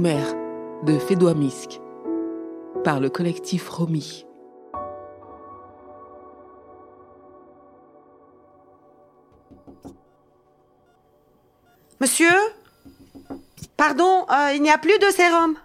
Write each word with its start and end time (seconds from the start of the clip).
Nos 0.00 0.08
mères 0.08 0.34
de 0.86 0.98
Fédois 0.98 1.34
Misk 1.34 1.78
par 2.84 3.00
le 3.00 3.10
collectif 3.10 3.68
Romy. 3.68 4.24
Monsieur 12.00 12.30
Pardon, 13.76 14.24
euh, 14.30 14.54
il 14.54 14.62
n'y 14.62 14.70
a 14.70 14.78
plus 14.78 14.98
de 14.98 15.10
sérum. 15.14 15.56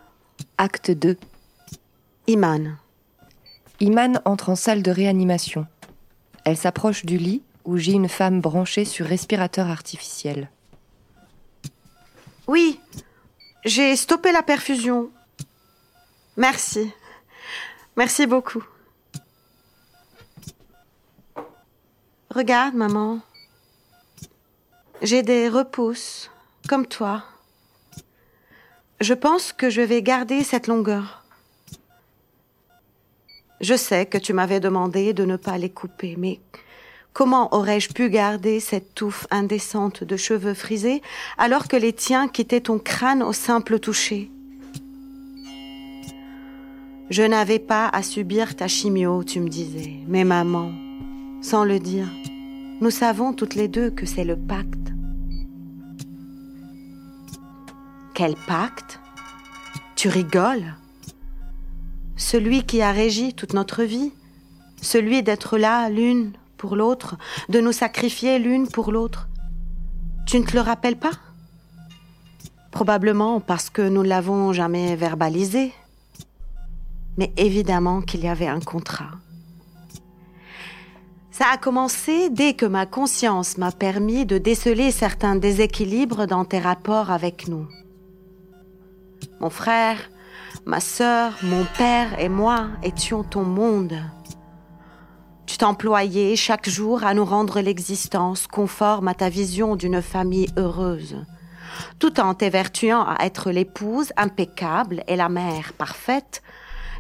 Acte 0.58 0.92
2. 0.92 1.16
Iman. 2.28 2.78
Iman 3.80 4.22
entre 4.26 4.50
en 4.50 4.58
salle 4.58 4.84
de 4.84 4.92
réanimation. 4.92 5.66
Elle 6.44 6.58
s'approche 6.58 7.06
du 7.06 7.18
lit 7.18 7.42
où 7.64 7.78
gît 7.78 7.94
une 7.94 8.10
femme 8.10 8.42
branchée 8.42 8.84
sur 8.84 9.06
respirateur 9.06 9.70
artificiel. 9.70 10.50
Oui, 12.48 12.82
j'ai 13.66 13.96
stoppé 13.96 14.32
la 14.32 14.44
perfusion. 14.44 15.12
Merci. 16.38 16.92
Merci 17.98 18.28
beaucoup. 18.28 18.64
Regarde, 22.30 22.76
maman. 22.76 23.20
J'ai 25.02 25.24
des 25.24 25.50
repousses, 25.50 26.30
comme 26.70 26.86
toi. 26.86 27.24
Je 29.02 29.14
pense 29.14 29.52
que 29.52 29.70
je 29.70 29.82
vais 29.82 30.02
garder 30.02 30.44
cette 30.44 30.68
longueur. 30.68 31.24
Je 33.62 33.76
sais 33.76 34.06
que 34.06 34.18
tu 34.18 34.34
m'avais 34.34 34.60
demandé 34.60 35.14
de 35.14 35.26
ne 35.26 35.38
pas 35.38 35.58
les 35.58 35.70
couper, 35.70 36.16
mais 36.18 36.40
comment 37.16 37.56
aurais-je 37.56 37.94
pu 37.94 38.10
garder 38.10 38.60
cette 38.60 38.94
touffe 38.94 39.26
indécente 39.32 40.04
de 40.04 40.18
cheveux 40.18 40.54
frisés 40.54 41.02
alors 41.38 41.70
que 41.70 41.78
les 41.78 41.94
tiens 41.94 42.28
quittaient 42.28 42.62
ton 42.62 42.78
crâne 42.78 43.24
au 43.24 43.32
simple 43.32 43.80
toucher? 43.80 44.30
Je 47.10 47.24
n'avais 47.24 47.60
pas 47.60 47.88
à 47.88 48.04
subir 48.04 48.56
ta 48.56 48.68
chimio, 48.68 49.24
tu 49.24 49.40
me 49.40 49.48
disais, 49.48 49.94
mais 50.08 50.26
maman, 50.26 50.72
sans 51.42 51.64
le 51.64 51.80
dire, 51.80 52.10
nous 52.82 52.92
savons 52.92 53.32
toutes 53.32 53.56
les 53.56 53.70
deux 53.70 53.92
que 53.92 54.06
c'est 54.06 54.26
le 54.26 54.36
pacte. 54.36 54.92
Quel 58.14 58.36
pacte? 58.46 59.00
Tu 59.96 60.10
rigoles? 60.10 60.76
Celui 62.18 62.64
qui 62.64 62.82
a 62.82 62.92
régi 62.92 63.34
toute 63.34 63.54
notre 63.54 63.84
vie, 63.84 64.12
celui 64.82 65.24
d'être 65.24 65.58
là 65.58 65.90
l'une 65.90 66.34
l'autre, 66.74 67.18
de 67.50 67.60
nous 67.60 67.72
sacrifier 67.72 68.40
l'une 68.40 68.68
pour 68.68 68.92
l'autre. 68.92 69.28
Tu 70.26 70.40
ne 70.40 70.46
te 70.46 70.54
le 70.56 70.62
rappelles 70.62 70.96
pas? 70.96 71.12
Probablement 72.72 73.40
parce 73.40 73.70
que 73.70 73.84
nous 73.84 74.02
ne 74.02 74.08
l'avons 74.08 74.54
jamais 74.54 74.96
verbalisé. 74.96 75.74
Mais 77.18 77.32
évidemment 77.38 78.02
qu'il 78.02 78.22
y 78.22 78.28
avait 78.28 78.48
un 78.48 78.62
contrat. 78.62 79.12
Ça 81.32 81.46
a 81.54 81.58
commencé 81.58 82.30
dès 82.30 82.54
que 82.54 82.66
ma 82.66 82.86
conscience 82.86 83.58
m'a 83.58 83.72
permis 83.72 84.26
de 84.26 84.38
déceler 84.38 84.92
certains 84.92 85.36
déséquilibres 85.36 86.26
dans 86.26 86.46
tes 86.46 86.60
rapports 86.60 87.12
avec 87.12 87.50
nous. 87.50 87.68
Mon 89.42 89.50
frère, 89.50 90.00
Ma 90.66 90.80
sœur, 90.80 91.38
mon 91.44 91.64
père 91.78 92.20
et 92.20 92.28
moi 92.28 92.70
étions 92.82 93.24
ton 93.24 93.44
monde. 93.44 93.94
Tu 95.56 95.60
t'employais 95.60 96.36
chaque 96.36 96.68
jour 96.68 97.06
à 97.06 97.14
nous 97.14 97.24
rendre 97.24 97.62
l'existence 97.62 98.46
conforme 98.46 99.08
à 99.08 99.14
ta 99.14 99.30
vision 99.30 99.78
d'une 99.78 100.02
famille 100.02 100.50
heureuse, 100.58 101.16
tout 101.98 102.20
en 102.20 102.34
t'évertuant 102.34 103.04
à 103.04 103.26
être 103.26 103.52
l'épouse 103.52 104.12
impeccable 104.18 105.06
et 105.08 105.16
la 105.16 105.30
mère 105.30 105.72
parfaite. 105.72 106.44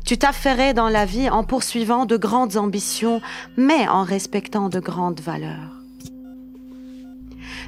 Tu 0.05 0.17
t'affairais 0.17 0.73
dans 0.73 0.87
la 0.87 1.03
vie 1.03 1.29
en 1.29 1.43
poursuivant 1.43 2.05
de 2.05 2.15
grandes 2.15 2.55
ambitions, 2.55 3.21
mais 3.57 3.89
en 3.89 4.03
respectant 4.03 4.69
de 4.69 4.79
grandes 4.79 5.19
valeurs. 5.19 5.73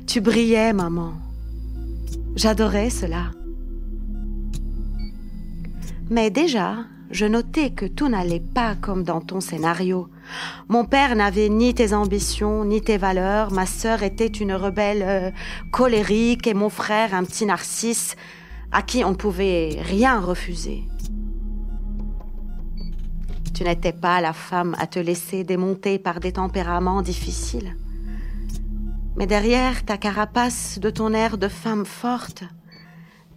Tu 0.07 0.21
brillais, 0.21 0.71
maman. 0.71 1.15
J'adorais 2.37 2.91
cela. 2.91 3.31
Mais 6.09 6.29
déjà, 6.29 6.77
je 7.11 7.25
notais 7.25 7.71
que 7.71 7.85
tout 7.85 8.07
n'allait 8.07 8.39
pas 8.39 8.75
comme 8.75 9.03
dans 9.03 9.19
ton 9.19 9.41
scénario. 9.41 10.07
Mon 10.67 10.85
père 10.85 11.15
n'avait 11.15 11.49
ni 11.49 11.73
tes 11.73 11.93
ambitions, 11.93 12.65
ni 12.65 12.81
tes 12.81 12.97
valeurs. 12.97 13.51
Ma 13.51 13.65
sœur 13.65 14.03
était 14.03 14.27
une 14.27 14.53
rebelle 14.53 15.03
euh, 15.03 15.31
colérique 15.71 16.47
et 16.47 16.53
mon 16.53 16.69
frère 16.69 17.13
un 17.13 17.23
petit 17.23 17.45
narcisse 17.45 18.15
à 18.71 18.81
qui 18.81 19.03
on 19.03 19.11
ne 19.11 19.15
pouvait 19.15 19.77
rien 19.81 20.19
refuser. 20.19 20.83
Tu 23.53 23.63
n'étais 23.63 23.93
pas 23.93 24.21
la 24.21 24.33
femme 24.33 24.75
à 24.77 24.85
te 24.85 24.99
laisser 24.99 25.43
démonter 25.43 25.97
par 25.97 26.19
des 26.19 26.33
tempéraments 26.33 27.01
difficiles. 27.01 27.75
Mais 29.15 29.25
derrière 29.25 29.83
ta 29.83 29.97
carapace 29.97 30.77
de 30.79 30.91
ton 30.91 31.13
air 31.13 31.39
de 31.39 31.47
femme 31.47 31.85
forte, 31.85 32.43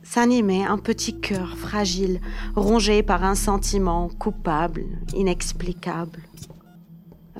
s'animait 0.02 0.64
un 0.64 0.76
petit 0.76 1.20
cœur 1.20 1.56
fragile, 1.56 2.20
rongé 2.54 3.02
par 3.02 3.24
un 3.24 3.34
sentiment 3.34 4.10
coupable, 4.18 4.84
inexplicable. 5.14 6.20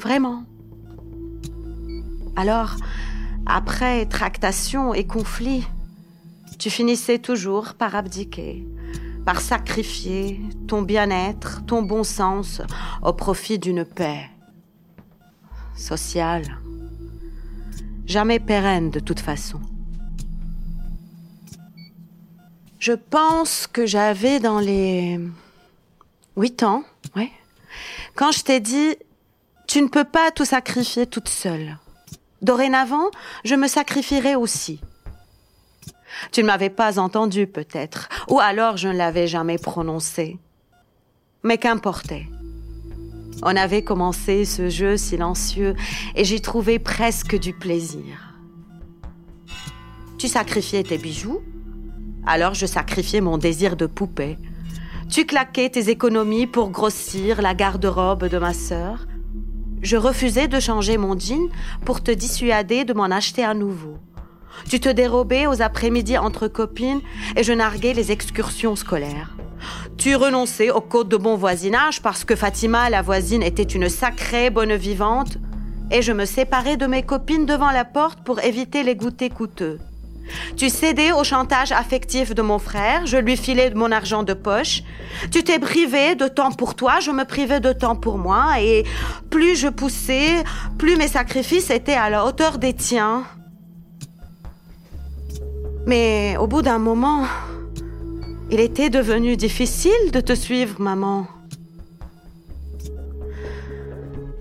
Vraiment. 0.01 0.45
Alors, 2.35 2.77
après 3.45 4.07
tractation 4.07 4.95
et 4.95 5.07
conflit, 5.07 5.67
tu 6.59 6.71
finissais 6.71 7.19
toujours 7.19 7.75
par 7.75 7.95
abdiquer, 7.95 8.67
par 9.27 9.43
sacrifier 9.43 10.41
ton 10.67 10.81
bien-être, 10.81 11.67
ton 11.67 11.83
bon 11.83 12.03
sens 12.03 12.63
au 13.03 13.13
profit 13.13 13.59
d'une 13.59 13.85
paix 13.85 14.31
sociale, 15.77 16.47
jamais 18.07 18.41
pérenne 18.41 18.91
de 18.91 19.01
toute 19.01 19.21
façon. 19.21 19.61
Je 22.79 22.93
pense 22.93 23.67
que 23.67 23.85
j'avais 23.85 24.41
dans 24.41 24.61
les 24.61 25.21
huit 26.39 26.63
ans, 26.63 26.85
ouais. 27.17 27.31
Quand 28.15 28.33
je 28.33 28.43
t'ai 28.43 28.61
dit, 28.61 28.97
tu 29.71 29.81
ne 29.83 29.87
peux 29.87 30.03
pas 30.03 30.33
tout 30.33 30.45
sacrifier 30.45 31.07
toute 31.07 31.29
seule. 31.29 31.79
Dorénavant, 32.43 33.09
je 33.45 33.55
me 33.55 33.69
sacrifierai 33.69 34.35
aussi. 34.35 34.81
Tu 36.33 36.43
ne 36.43 36.49
m'avais 36.49 36.71
pas 36.71 36.99
entendu 36.99 37.47
peut-être, 37.47 38.09
ou 38.29 38.41
alors 38.41 38.77
je 38.77 38.89
ne 38.89 38.97
l'avais 38.97 39.29
jamais 39.29 39.59
prononcé. 39.59 40.39
Mais 41.45 41.57
qu'importait? 41.57 42.27
On 43.45 43.55
avait 43.55 43.85
commencé 43.85 44.45
ce 44.45 44.69
jeu 44.69 44.97
silencieux 44.97 45.77
et 46.17 46.25
j'y 46.25 46.41
trouvais 46.41 46.81
presque 46.81 47.39
du 47.39 47.53
plaisir. 47.53 48.35
Tu 50.19 50.27
sacrifiais 50.27 50.83
tes 50.83 50.99
bijoux, 50.99 51.43
alors 52.27 52.55
je 52.55 52.67
sacrifiais 52.67 53.21
mon 53.21 53.39
désir 53.39 53.77
de 53.77 53.87
poupée. 53.87 54.37
Tu 55.09 55.27
claquais 55.27 55.71
tes 55.71 55.91
économies 55.91 56.49
pour 56.49 56.71
grossir 56.71 57.41
la 57.41 57.55
garde-robe 57.55 58.27
de 58.27 58.39
ma 58.39 58.53
sœur? 58.53 59.07
Je 59.83 59.97
refusais 59.97 60.49
de 60.49 60.61
changer 60.61 60.99
mon 60.99 61.19
jean 61.19 61.49
pour 61.85 62.03
te 62.03 62.11
dissuader 62.11 62.85
de 62.85 62.93
m'en 62.93 63.05
acheter 63.05 63.45
un 63.45 63.55
nouveau. 63.55 63.97
Tu 64.69 64.79
te 64.79 64.89
dérobais 64.89 65.47
aux 65.47 65.63
après-midi 65.63 66.19
entre 66.19 66.49
copines 66.49 67.01
et 67.37 67.43
je 67.43 67.53
narguais 67.53 67.95
les 67.95 68.13
excursions 68.13 68.77
scolaires. 68.77 69.37
Tu 69.97 70.17
renonçais 70.17 70.71
aux 70.71 70.81
côtes 70.81 71.09
de 71.09 71.17
bon 71.17 71.37
voisinage 71.37 72.03
parce 72.03 72.25
que 72.25 72.37
Fatima, 72.37 72.91
la 72.91 73.03
voisine, 73.03 73.43
était 73.43 73.63
une 73.63 73.89
sacrée 73.89 74.51
bonne 74.51 74.75
vivante 74.75 75.39
et 75.91 76.03
je 76.03 76.13
me 76.13 76.25
séparais 76.25 76.77
de 76.77 76.87
mes 76.87 77.03
copines 77.03 77.47
devant 77.47 77.71
la 77.71 77.85
porte 77.85 78.21
pour 78.23 78.41
éviter 78.41 78.83
les 78.83 78.97
goûters 78.97 79.31
coûteux. 79.31 79.79
Tu 80.57 80.69
cédais 80.69 81.13
au 81.13 81.25
chantage 81.25 81.73
affectif 81.73 82.35
de 82.35 82.43
mon 82.43 82.59
frère, 82.59 83.07
je 83.07 83.17
lui 83.17 83.37
filais 83.37 83.71
mon 83.75 83.91
argent 83.91 84.23
de 84.23 84.35
poche. 84.35 84.83
Tu 85.31 85.43
t'es 85.43 85.59
privé 85.59 86.15
de 86.15 86.29
temps 86.29 86.53
pour 86.53 86.75
toi, 86.75 87.01
je 87.01 87.11
me 87.11 87.25
privais 87.25 87.61
de 87.61 87.73
temps 87.73 87.97
pour 87.97 88.19
moi, 88.19 88.61
et 88.61 88.85
plus 89.31 89.57
je 89.57 89.69
poussais, 89.69 90.45
plus 90.79 90.97
mes 90.97 91.09
sacrifices 91.09 91.71
étaient 91.71 91.95
à 91.95 92.11
la 92.11 92.25
hauteur 92.25 92.59
des 92.59 92.75
tiens. 92.75 93.25
Mais 95.87 96.37
au 96.39 96.47
bout 96.47 96.63
d'un 96.63 96.79
moment, 96.79 97.25
il 98.51 98.61
était 98.61 98.91
devenu 98.91 99.37
difficile 99.37 100.11
de 100.13 100.21
te 100.21 100.35
suivre, 100.35 100.81
maman. 100.81 101.27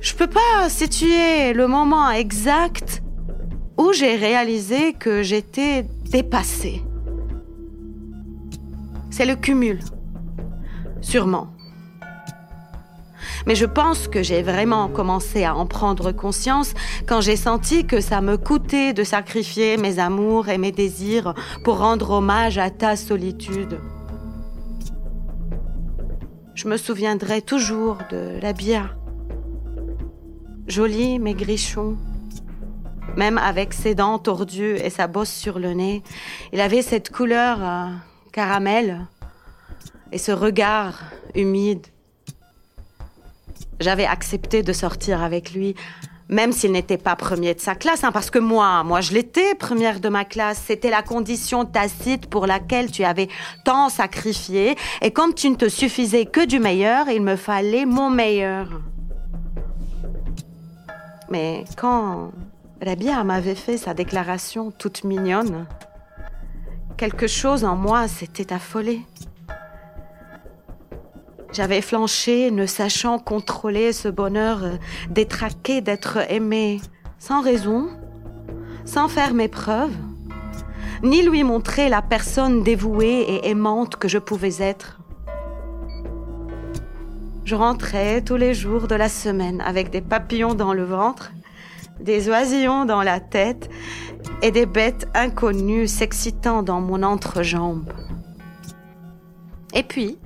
Je 0.02 0.14
peux 0.14 0.28
pas 0.28 0.70
situer 0.70 1.54
le 1.54 1.68
moment 1.68 2.10
exact 2.12 3.02
où 3.80 3.94
j'ai 3.94 4.18
réalisé 4.18 4.92
que 4.92 5.24
j'étais 5.24 5.84
dépassée. 6.12 6.84
C'est 9.10 9.26
le 9.26 9.36
cumul, 9.36 9.80
sûrement. 11.00 11.48
Mais 13.48 13.56
je 13.56 13.66
pense 13.66 14.10
que 14.10 14.22
j'ai 14.22 14.42
vraiment 14.42 14.90
commencé 14.90 15.46
à 15.46 15.56
en 15.56 15.66
prendre 15.66 16.12
conscience 16.12 16.74
quand 17.08 17.22
j'ai 17.22 17.38
senti 17.38 17.86
que 17.86 18.02
ça 18.02 18.20
me 18.20 18.38
coûtait 18.38 18.92
de 18.92 19.06
sacrifier 19.06 19.78
mes 19.78 19.98
amours 19.98 20.50
et 20.50 20.58
mes 20.58 20.74
désirs 20.74 21.34
pour 21.64 21.78
rendre 21.78 22.12
hommage 22.12 22.58
à 22.58 22.70
ta 22.70 22.98
solitude. 22.98 23.80
Je 26.54 26.68
me 26.68 26.76
souviendrai 26.76 27.42
toujours 27.42 27.98
de 28.12 28.40
la 28.42 28.52
Bia. 28.52 28.90
Joli, 30.68 31.18
maigrichon. 31.18 31.96
Même 33.16 33.38
avec 33.38 33.74
ses 33.74 33.96
dents 33.96 34.20
tordues 34.20 34.76
et 34.76 34.90
sa 34.90 35.08
bosse 35.08 35.32
sur 35.32 35.60
le 35.60 35.74
nez, 35.74 36.04
il 36.54 36.62
avait 36.62 36.82
cette 36.82 37.12
couleur 37.12 37.58
euh, 37.62 37.88
caramel 38.32 39.08
et 40.12 40.18
ce 40.18 40.32
regard 40.32 41.00
humide. 41.36 41.86
J'avais 43.80 44.06
accepté 44.06 44.62
de 44.64 44.74
sortir 44.74 45.24
avec 45.24 45.54
lui, 45.54 45.76
même 46.28 46.52
s'il 46.52 46.72
n'était 46.72 46.98
pas 46.98 47.16
premier 47.16 47.56
de 47.56 47.60
sa 47.60 47.76
classe, 47.76 48.04
hein, 48.04 48.12
parce 48.12 48.30
que 48.30 48.40
moi, 48.40 48.84
moi 48.84 49.02
je 49.02 49.14
l'étais 49.14 49.56
première 49.56 50.00
de 50.00 50.10
ma 50.10 50.26
classe. 50.26 50.62
C'était 50.66 50.90
la 50.90 51.02
condition 51.02 51.66
tacite 51.66 52.28
pour 52.28 52.46
laquelle 52.46 52.92
tu 52.92 53.04
avais 53.04 53.30
tant 53.66 53.90
sacrifié. 53.90 54.76
Et 55.02 55.12
comme 55.12 55.34
tu 55.34 55.50
ne 55.50 55.56
te 55.56 55.70
suffisais 55.70 56.26
que 56.26 56.46
du 56.46 56.60
meilleur, 56.60 57.10
il 57.10 57.22
me 57.22 57.36
fallait 57.36 57.86
mon 57.86 58.10
meilleur. 58.10 58.68
Mais 61.30 61.64
quand 61.78 62.32
Rabia 62.82 63.26
m'avait 63.26 63.56
fait 63.56 63.76
sa 63.76 63.94
déclaration 63.94 64.72
toute 64.72 65.04
mignonne, 65.04 65.66
quelque 66.96 67.28
chose 67.28 67.66
en 67.66 67.76
moi 67.76 68.08
s'était 68.08 68.54
affolé. 68.54 69.02
J'avais 71.52 71.82
flanché, 71.82 72.52
ne 72.52 72.66
sachant 72.66 73.20
contrôler 73.20 73.92
ce 73.92 74.08
bonheur 74.08 74.62
détraqué 75.10 75.82
d'être 75.82 76.20
aimé, 76.32 76.80
sans 77.18 77.42
raison, 77.42 77.90
sans 78.86 79.10
faire 79.10 79.34
mes 79.34 79.50
preuves, 79.50 79.96
ni 81.04 81.22
lui 81.22 81.44
montrer 81.44 81.90
la 81.90 82.02
personne 82.02 82.64
dévouée 82.64 83.26
et 83.28 83.50
aimante 83.50 83.98
que 83.98 84.08
je 84.08 84.20
pouvais 84.20 84.62
être. 84.62 85.02
Je 87.44 87.56
rentrais 87.56 88.22
tous 88.22 88.38
les 88.38 88.54
jours 88.54 88.88
de 88.88 88.96
la 88.96 89.10
semaine 89.10 89.60
avec 89.60 89.90
des 89.90 90.02
papillons 90.02 90.54
dans 90.54 90.72
le 90.72 90.86
ventre, 90.86 91.32
des 92.00 92.30
oisillons 92.30 92.86
dans 92.86 93.04
la 93.04 93.20
tête 93.20 93.70
et 94.42 94.52
des 94.52 94.66
bêtes 94.66 95.08
inconnues 95.14 95.88
s'excitant 95.88 96.64
dans 96.64 96.82
mon 96.82 97.04
entrejambe. 97.04 97.92
Et 99.74 99.84
puis, 99.84 100.18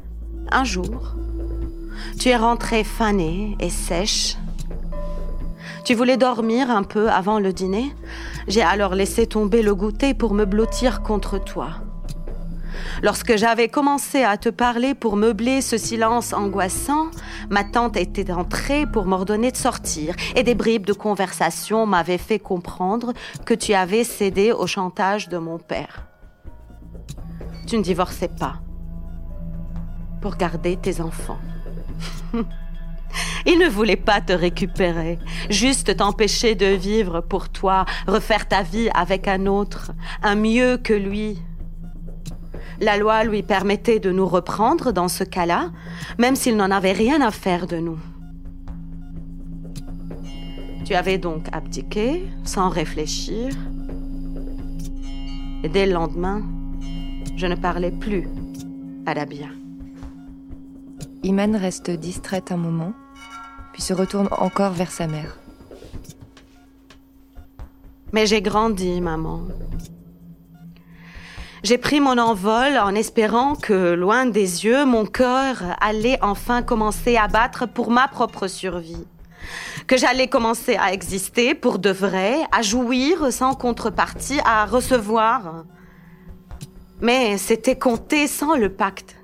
un 0.51 0.63
jour, 0.63 1.15
tu 2.19 2.29
es 2.29 2.35
rentrée 2.35 2.83
fanée 2.83 3.57
et 3.59 3.69
sèche. 3.69 4.37
Tu 5.83 5.95
voulais 5.95 6.17
dormir 6.17 6.69
un 6.69 6.83
peu 6.83 7.09
avant 7.09 7.39
le 7.39 7.51
dîner. 7.51 7.93
J'ai 8.47 8.61
alors 8.61 8.95
laissé 8.95 9.27
tomber 9.27 9.61
le 9.61 9.75
goûter 9.75 10.13
pour 10.13 10.33
me 10.33 10.45
blottir 10.45 11.01
contre 11.01 11.43
toi. 11.43 11.71
Lorsque 13.01 13.35
j'avais 13.35 13.67
commencé 13.67 14.23
à 14.23 14.37
te 14.37 14.49
parler 14.49 14.93
pour 14.93 15.15
meubler 15.15 15.61
ce 15.61 15.77
silence 15.77 16.33
angoissant, 16.33 17.09
ma 17.49 17.63
tante 17.63 17.97
était 17.97 18.31
entrée 18.31 18.85
pour 18.85 19.05
m'ordonner 19.05 19.51
de 19.51 19.57
sortir 19.57 20.15
et 20.35 20.43
des 20.43 20.55
bribes 20.55 20.85
de 20.85 20.93
conversation 20.93 21.85
m'avaient 21.85 22.17
fait 22.17 22.39
comprendre 22.39 23.13
que 23.45 23.53
tu 23.53 23.73
avais 23.73 24.03
cédé 24.03 24.51
au 24.51 24.67
chantage 24.67 25.29
de 25.29 25.37
mon 25.37 25.57
père. 25.57 26.07
Tu 27.67 27.77
ne 27.77 27.83
divorçais 27.83 28.29
pas 28.29 28.55
pour 30.21 30.35
garder 30.35 30.77
tes 30.77 31.01
enfants. 31.01 31.39
Il 33.45 33.59
ne 33.59 33.67
voulait 33.67 33.95
pas 33.97 34.21
te 34.21 34.33
récupérer, 34.33 35.19
juste 35.49 35.97
t'empêcher 35.97 36.55
de 36.55 36.65
vivre 36.65 37.21
pour 37.21 37.49
toi, 37.49 37.85
refaire 38.07 38.47
ta 38.47 38.63
vie 38.63 38.89
avec 38.93 39.27
un 39.27 39.45
autre, 39.45 39.91
un 40.21 40.35
mieux 40.35 40.77
que 40.77 40.93
lui. 40.93 41.39
La 42.83 42.97
loi 42.97 43.23
lui 43.23 43.43
permettait 43.43 44.01
de 44.01 44.11
nous 44.11 44.27
reprendre 44.27 44.91
dans 44.91 45.07
ce 45.07 45.23
cas-là, 45.23 45.71
même 46.19 46.35
s'il 46.35 46.57
n'en 46.57 46.69
avait 46.69 46.91
rien 46.91 47.21
à 47.21 47.31
faire 47.31 47.65
de 47.65 47.77
nous. 47.77 47.97
Tu 50.83 50.93
avais 50.93 51.17
donc 51.17 51.45
abdiqué, 51.53 52.25
sans 52.43 52.67
réfléchir. 52.67 53.53
Et 55.63 55.69
dès 55.69 55.85
le 55.85 55.93
lendemain, 55.93 56.41
je 57.37 57.47
ne 57.47 57.55
parlais 57.55 57.91
plus 57.91 58.27
à 59.05 59.13
la 59.13 59.23
bien. 59.23 59.51
Iman 61.23 61.55
reste 61.55 61.89
distraite 61.89 62.51
un 62.51 62.57
moment, 62.57 62.91
puis 63.71 63.81
se 63.81 63.93
retourne 63.93 64.27
encore 64.37 64.73
vers 64.73 64.91
sa 64.91 65.07
mère. 65.07 65.37
Mais 68.11 68.25
j'ai 68.25 68.41
grandi, 68.41 68.99
maman. 68.99 69.43
J'ai 71.63 71.77
pris 71.77 72.01
mon 72.01 72.17
envol 72.17 72.77
en 72.77 72.93
espérant 72.93 73.55
que, 73.55 73.93
loin 73.93 74.25
des 74.25 74.65
yeux, 74.65 74.83
mon 74.83 75.05
cœur 75.05 75.63
allait 75.79 76.19
enfin 76.21 76.61
commencer 76.61 77.15
à 77.15 77.29
battre 77.29 77.67
pour 77.69 77.89
ma 77.89 78.09
propre 78.09 78.47
survie. 78.47 79.07
Que 79.87 79.95
j'allais 79.95 80.27
commencer 80.27 80.75
à 80.75 80.91
exister 80.91 81.55
pour 81.55 81.79
de 81.79 81.89
vrai, 81.89 82.35
à 82.51 82.63
jouir 82.63 83.31
sans 83.31 83.53
contrepartie, 83.53 84.41
à 84.43 84.65
recevoir. 84.65 85.63
Mais 86.99 87.37
c'était 87.37 87.77
compté 87.77 88.27
sans 88.27 88.57
le 88.57 88.67
pacte. 88.67 89.15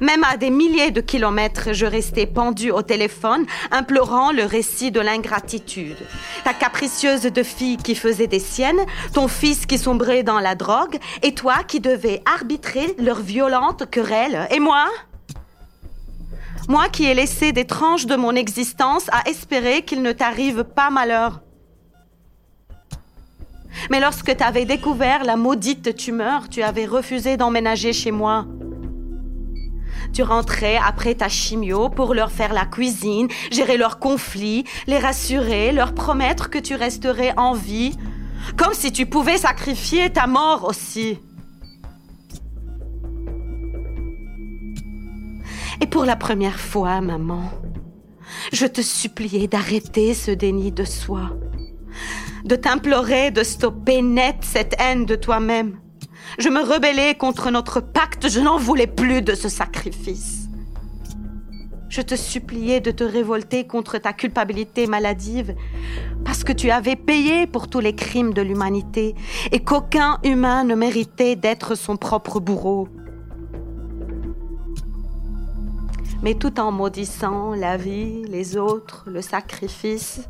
Même 0.00 0.24
à 0.24 0.36
des 0.36 0.50
milliers 0.50 0.90
de 0.90 1.00
kilomètres, 1.00 1.72
je 1.72 1.86
restais 1.86 2.26
pendue 2.26 2.70
au 2.70 2.82
téléphone, 2.82 3.46
implorant 3.70 4.32
le 4.32 4.44
récit 4.44 4.90
de 4.90 5.00
l'ingratitude. 5.00 5.96
Ta 6.44 6.54
capricieuse 6.54 7.22
de 7.22 7.42
fille 7.42 7.76
qui 7.76 7.94
faisait 7.94 8.26
des 8.26 8.38
siennes, 8.38 8.80
ton 9.12 9.28
fils 9.28 9.66
qui 9.66 9.78
sombrait 9.78 10.22
dans 10.22 10.40
la 10.40 10.54
drogue, 10.54 10.98
et 11.22 11.34
toi 11.34 11.62
qui 11.66 11.80
devais 11.80 12.22
arbitrer 12.24 12.94
leur 12.98 13.20
violente 13.20 13.90
querelle. 13.90 14.48
Et 14.50 14.60
moi? 14.60 14.86
Moi 16.68 16.88
qui 16.88 17.04
ai 17.04 17.14
laissé 17.14 17.52
des 17.52 17.64
tranches 17.64 18.06
de 18.06 18.16
mon 18.16 18.34
existence 18.34 19.08
à 19.12 19.28
espérer 19.28 19.82
qu'il 19.82 20.02
ne 20.02 20.12
t'arrive 20.12 20.64
pas 20.64 20.90
malheur. 20.90 21.40
Mais 23.90 24.00
lorsque 24.00 24.36
tu 24.36 24.42
avais 24.42 24.64
découvert 24.64 25.22
la 25.22 25.36
maudite 25.36 25.94
tumeur, 25.94 26.48
tu 26.48 26.62
avais 26.62 26.86
refusé 26.86 27.36
d'emménager 27.36 27.92
chez 27.92 28.10
moi. 28.10 28.46
Tu 30.16 30.22
rentrais 30.22 30.78
après 30.78 31.14
ta 31.14 31.28
chimio 31.28 31.90
pour 31.90 32.14
leur 32.14 32.32
faire 32.32 32.54
la 32.54 32.64
cuisine, 32.64 33.28
gérer 33.50 33.76
leurs 33.76 33.98
conflits, 33.98 34.64
les 34.86 34.98
rassurer, 34.98 35.72
leur 35.72 35.92
promettre 35.92 36.48
que 36.48 36.56
tu 36.56 36.74
resterais 36.74 37.34
en 37.36 37.52
vie, 37.52 37.94
comme 38.56 38.72
si 38.72 38.92
tu 38.92 39.04
pouvais 39.04 39.36
sacrifier 39.36 40.08
ta 40.08 40.26
mort 40.26 40.64
aussi. 40.64 41.18
Et 45.82 45.86
pour 45.86 46.06
la 46.06 46.16
première 46.16 46.60
fois, 46.60 47.02
maman, 47.02 47.50
je 48.54 48.64
te 48.64 48.80
suppliais 48.80 49.48
d'arrêter 49.48 50.14
ce 50.14 50.30
déni 50.30 50.72
de 50.72 50.84
soi, 50.84 51.36
de 52.46 52.56
t'implorer 52.56 53.32
de 53.32 53.42
stopper 53.42 54.00
net 54.00 54.36
cette 54.40 54.76
haine 54.78 55.04
de 55.04 55.14
toi-même 55.14 55.76
je 56.38 56.48
me 56.48 56.62
rebellais 56.62 57.14
contre 57.14 57.50
notre 57.50 57.80
pacte, 57.80 58.28
je 58.28 58.40
n'en 58.40 58.58
voulais 58.58 58.86
plus 58.86 59.22
de 59.22 59.34
ce 59.34 59.48
sacrifice. 59.48 60.48
Je 61.88 62.02
te 62.02 62.14
suppliais 62.14 62.80
de 62.80 62.90
te 62.90 63.04
révolter 63.04 63.66
contre 63.66 63.98
ta 63.98 64.12
culpabilité 64.12 64.86
maladive, 64.86 65.54
parce 66.24 66.44
que 66.44 66.52
tu 66.52 66.70
avais 66.70 66.96
payé 66.96 67.46
pour 67.46 67.68
tous 67.68 67.80
les 67.80 67.94
crimes 67.94 68.34
de 68.34 68.42
l'humanité 68.42 69.14
et 69.52 69.60
qu'aucun 69.60 70.18
humain 70.24 70.64
ne 70.64 70.74
méritait 70.74 71.36
d'être 71.36 71.74
son 71.74 71.96
propre 71.96 72.40
bourreau. 72.40 72.88
Mais 76.22 76.34
tout 76.34 76.58
en 76.58 76.72
maudissant 76.72 77.54
la 77.54 77.76
vie, 77.76 78.24
les 78.24 78.56
autres, 78.56 79.04
le 79.06 79.22
sacrifice, 79.22 80.28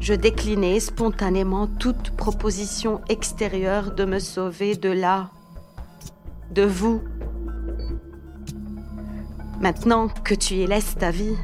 je 0.00 0.14
déclinais 0.14 0.80
spontanément 0.80 1.66
toute 1.66 2.10
proposition 2.16 3.02
extérieure 3.08 3.94
de 3.94 4.04
me 4.06 4.18
sauver 4.18 4.74
de 4.74 4.88
là, 4.88 5.28
de 6.50 6.62
vous. 6.62 7.02
Maintenant 9.60 10.08
que 10.08 10.34
tu 10.34 10.54
y 10.54 10.66
laisses 10.66 10.96
ta 10.96 11.10
vie, 11.10 11.36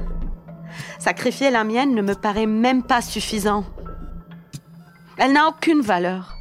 sacrifier 0.99 1.51
la 1.51 1.65
mienne 1.65 1.95
ne 1.95 2.01
me 2.01 2.15
paraît 2.15 2.47
même 2.47 2.83
pas 2.83 3.03
suffisant. 3.03 3.65
Elle 5.19 5.35
n'a 5.35 5.49
aucune 5.49 5.83
valeur. 5.83 6.35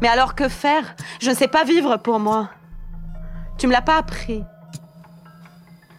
Mais 0.00 0.08
alors 0.08 0.36
que 0.36 0.48
faire? 0.48 0.94
Je 1.20 1.30
ne 1.30 1.34
sais 1.34 1.48
pas 1.48 1.64
vivre 1.64 1.96
pour 1.96 2.20
moi. 2.20 2.50
Tu 3.58 3.66
me 3.66 3.72
l'as 3.72 3.82
pas 3.82 3.98
appris. 3.98 4.44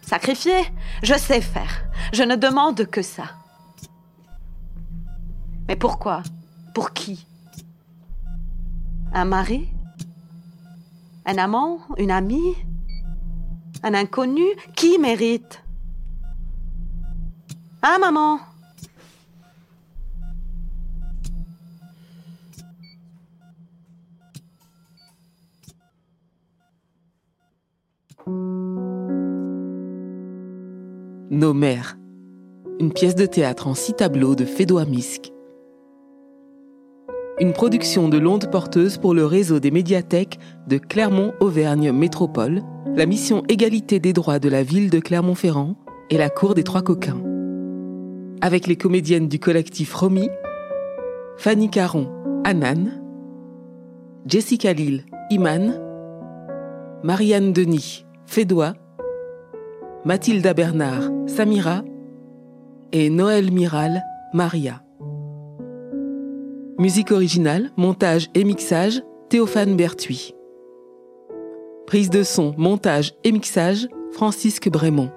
Sacrifier? 0.02 0.72
Je 1.04 1.16
sais 1.16 1.42
faire. 1.42 1.84
Je 2.14 2.24
ne 2.24 2.36
demande 2.36 2.86
que 2.86 3.02
ça. 3.02 3.26
Mais 5.68 5.76
pourquoi? 5.76 6.24
Pour 6.74 6.94
qui? 6.94 7.26
Un 9.14 9.26
mari? 9.26 9.68
Un 11.26 11.38
amant? 11.38 11.80
Une 11.98 12.12
amie? 12.12 12.56
Un 13.84 13.94
inconnu? 13.94 14.46
Qui 14.76 14.98
mérite? 14.98 15.64
Hein, 17.84 17.98
maman? 18.00 18.40
Nos 31.30 31.54
mères. 31.54 31.98
Une 32.80 32.94
pièce 32.94 33.16
de 33.16 33.26
théâtre 33.26 33.68
en 33.68 33.74
six 33.74 33.94
tableaux 33.94 34.36
de 34.36 34.46
Fédois 34.46 34.86
Misk. 34.86 35.32
Une 37.40 37.54
production 37.54 38.10
de 38.10 38.18
l'onde 38.18 38.50
porteuse 38.50 38.98
pour 38.98 39.14
le 39.14 39.24
réseau 39.24 39.60
des 39.60 39.70
médiathèques 39.70 40.40
de 40.66 40.80
Clermont-Auvergne 40.80 41.92
Métropole, 41.92 42.64
la 42.96 43.06
mission 43.06 43.44
égalité 43.48 44.00
des 44.00 44.12
droits 44.12 44.40
de 44.40 44.50
la 44.50 44.64
ville 44.64 44.90
de 44.90 45.00
Clermont-Ferrand 45.00 45.76
et 46.10 46.18
la 46.18 46.32
cour 46.32 46.56
des 46.56 46.64
Trois 46.64 46.82
Coquins. 46.82 47.22
Avec 48.42 48.66
les 48.66 48.76
comédiennes 48.76 49.28
du 49.28 49.38
collectif 49.38 49.94
Romy, 49.94 50.30
Fanny 51.38 51.70
Caron, 51.70 52.10
Anan, 52.44 53.04
Jessica 54.26 54.74
Lille, 54.74 55.06
Iman, 55.30 55.80
Marianne 57.04 57.54
Denis, 57.54 58.08
Fédois, 58.26 58.74
Mathilda 60.06 60.56
Bernard, 60.56 61.12
Samira 61.28 61.84
et 62.94 63.12
Noël 63.12 63.52
Miral, 63.52 64.02
Maria. 64.34 64.82
Musique 66.80 67.12
originale, 67.12 67.72
montage 67.76 68.30
et 68.36 68.44
mixage, 68.44 69.02
Théophane 69.30 69.76
Berthuis. 69.76 70.36
Prise 71.88 72.12
de 72.12 72.22
son, 72.22 72.54
montage 72.56 73.16
et 73.24 73.32
mixage, 73.32 73.88
Francisque 74.12 74.70
Brémond. 74.70 75.10